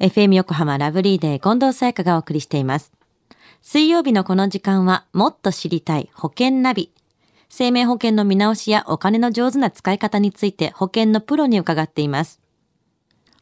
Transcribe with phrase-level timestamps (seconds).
[0.00, 2.90] FM 横浜ラブリーデー近藤沙耶香がお送りしています。
[3.60, 6.90] 水曜日のこの時間はもっと知りたい保険ナビ。
[7.50, 12.40] 生命保険の見直しやお金の上手な使い方について保険のプロに伺っています。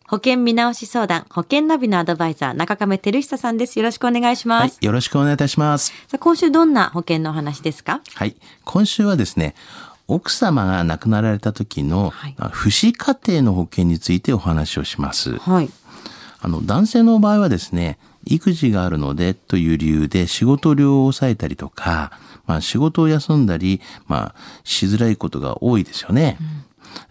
[0.09, 3.79] 保険見直し相談、保険ナビのアドバイザー、中亀照久さんです。
[3.79, 4.72] よろしくお願いします。
[4.72, 5.93] はい、よろしくお願いいたします。
[6.09, 8.01] さあ今週どんな保険のお話ですか？
[8.15, 8.35] はい、
[8.65, 9.54] 今週はですね、
[10.09, 15.38] 奥様が亡くなられた時の、はい不死家庭の保険についてお話をします。
[15.38, 15.71] はい。
[16.41, 22.12] あの、男性の場合はですね、育児があるのでという理由で仕事量を抑えたりとか、
[22.46, 26.38] まあ仕事を休んだり、まあしづらいことが多いですよね。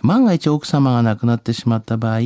[0.02, 2.20] 万が一奥様が亡くなってしまった場合、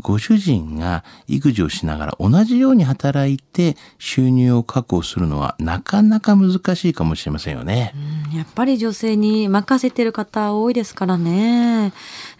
[0.00, 7.94] ご主人が育児をしながら同じように働いて収入を確保するのはなかなか難しいかもしれませんよね。
[8.23, 11.92] うんやっぱり女性に任せてる方多いですからね。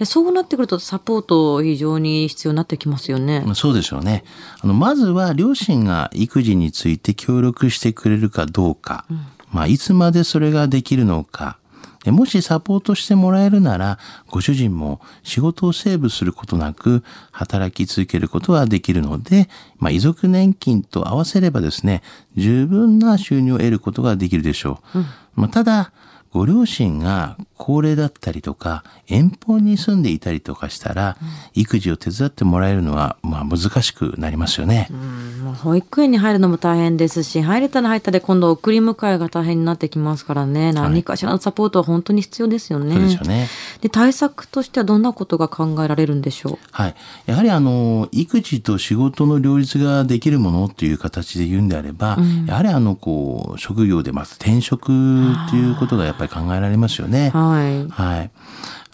[0.04, 3.44] そうなってくるとサポート非常に必要になってきますよね。
[3.54, 4.24] そうですよね。
[4.60, 9.04] あの、まずは両親が育児について協力してくれるかどうか、
[9.52, 11.58] まあ、いつまでそれができるのか、
[12.04, 17.02] でもしサポートしてもらえるなら、ご主人も仕事をセーブすることなく
[17.32, 22.02] 働き続けることができるので、まあ、遺族年金と合わせればですね、
[22.36, 24.98] 十分な収入を得ることができるでしょう。
[25.34, 25.92] まあ、ただ、
[26.30, 31.16] ご両親が高齢だったりとか、遠方に住んでいたりとかしたら、
[31.54, 34.88] 育児を手伝ってもらえるのは、まあ難しくなりますよね。
[34.90, 40.72] うん保育園に入るのも大変ですし、入れたら入ったで今度送り迎えが大変になってきますからね。
[40.72, 42.94] 何かしらのサポートは本当に必要ですよね。
[42.94, 43.48] そうですよね。
[43.80, 46.94] で対策としてはどんなことが考えられるんでしょはい。
[47.26, 57.36] やはりあの、育児と仕事の両立ができるものっていう形で言うんであれば、やはりあの、こう、職業でまず転職っていうことがやっぱり考えられますよねう。。
[57.54, 57.88] はい。
[57.88, 58.30] はい。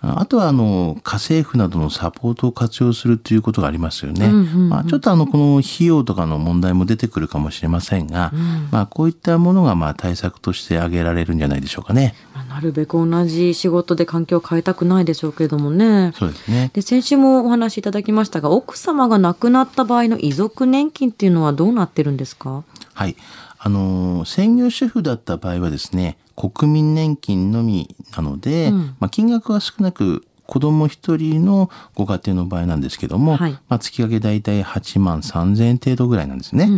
[0.02, 4.28] あとは、あの、家政婦などのサポートを活用するということがありますよね。
[4.30, 8.32] まあ、ちょっとあの、この費用とかの問題も出てくるかもしれませんが、
[8.70, 12.14] まあ、こういったものが、まあ、対策として挙げられるんじゃないでしょうかね。
[12.34, 16.12] まあなるべく同じ仕事で環境を変えたくないでしょうけれどもね。
[16.18, 16.70] そうですね。
[16.72, 22.64] で先週もお話しいただきましたが奥様が亡くなった場合の遺族年金っていうのはどうなってるんですか？
[22.94, 23.16] はい。
[23.62, 33.52] あの、専業主婦だった場合はですね、国民年金のみなので、まあ、金額は少なく、子供一人のご家庭の場合なんですけども、はい。
[33.68, 36.68] まあ、月掛け大体8万3000円程度ぐらいなんですね。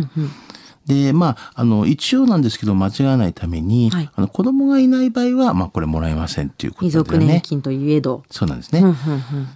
[0.85, 7.09] で、まあ、あの、一応なんですけど、間違わないために、はいあの子供がいない場合は、まあ、これもらえませんっていうこと遺ですよね。
[7.09, 8.23] 族年金といえど。
[8.29, 8.83] そうなんですね。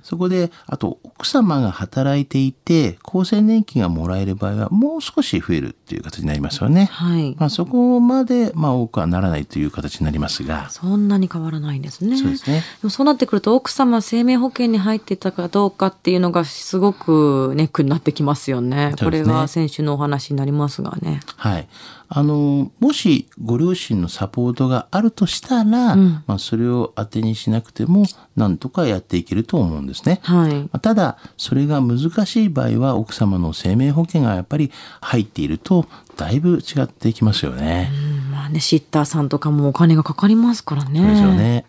[0.04, 6.86] そこで、あと、奥様が働いていて、厚生年金がもらえる場合は、もう少し増えるっていう形になりますよね。
[6.92, 7.36] はい。
[7.38, 12.18] まあ、そこまで、まあ、多くはならないという形になりますが、そんなに変わらないんですね。
[12.18, 12.60] そうですね。
[12.60, 18.94] でもそうなってくると奥様生命保険に入っていたかどうかっていうのがすごくネックになってきますよね。
[19.00, 21.17] これは先週のお話になりますがね。
[21.36, 21.68] はい。
[22.10, 28.06] あの、もしご両親のサポートがあるとしたら、うんまあ、それを当てにしなくても、
[28.36, 30.20] なんとかやっていけると思うんですね。
[30.24, 30.54] はい。
[30.54, 35.86] まあただ、それが難しい場合は、奥様の生命保険がやっぱり入っていると、
[36.16, 37.92] だいぶ違ってきますよね。
[38.12, 41.00] うんまあね、シッターさんとかもお金がかかりますからね。
[41.00, 41.66] そうですよね。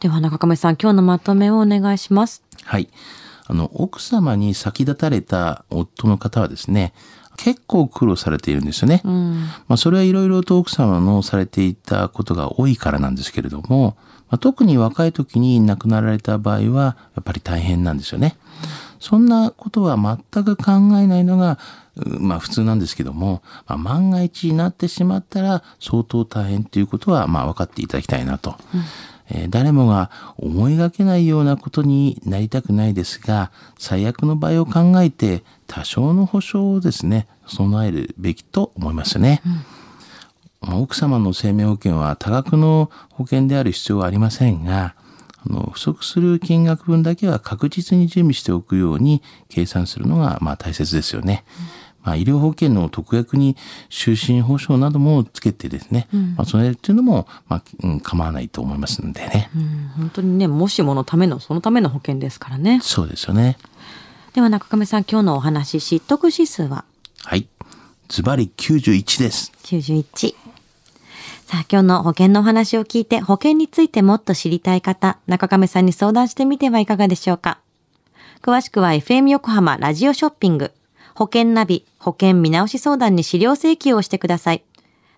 [0.00, 2.42] では中亀さん、今日のまとめをお願いします。
[2.64, 2.88] はい。
[3.46, 6.94] あの、奥様に先立たれた夫の方はですね、
[7.36, 9.02] 結構苦労されているんですよね。
[9.04, 9.42] うん。
[9.68, 13.96] まあ、それはいろいろと奥様のされていたことが多いからなんですけれども、
[14.30, 18.36] まあ、特に若い時に亡くなられた場合は、やっぱり大変なんですよね。
[18.98, 21.58] そんなことは全く考えないのが、
[21.96, 28.56] うまあ普通なんですけども、まあ、万が一になってしまったら相当大変ということは、まあ分かっていただきたいなと。
[29.34, 39.42] えー誰もが思いがけないようなことになりたくないですが、最悪の場合を考えて多少の保証をですね、備えるべきと思いますよね。
[40.60, 44.94] まあ奥様の生命保険は多額の保険である必要はありませんが、
[45.44, 51.44] あの不足する金額分だけは確実に準備しておくように計算するのがまあ大切ですよね。
[52.02, 53.56] まあ、医療保険の特約に
[53.90, 59.50] 就寝保障などもつけてですね、まあ、それっていうのも、まあ、うん、構わないと思いますのでね。
[59.54, 62.80] うん、本当にね、もしものための、そのための保険ですからね。
[62.82, 63.56] そうですよね。
[64.34, 66.84] では中亀さん、今日のお話、知得指数は？
[67.24, 67.46] はい。
[68.08, 69.52] ズバリ91です。
[69.64, 70.34] 91。
[71.46, 77.58] さあ、今日の保険のお話を聞いて、保険についてもっと知りたい方、中亀さんに相談してみてはいかがでしょうか。
[78.40, 80.72] 詳しくは FM 横浜ラジオショッピング、
[81.14, 84.64] 保険ナビ、保険見直し相談に資料請求をしてください。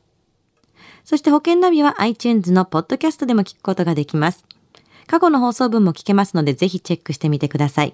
[1.03, 4.45] そして保険ナビは iTunes のポッドキャストでも聞くことができます。
[5.07, 7.93] 過去の放送分も聞けますのでぜひチェックしてみてください。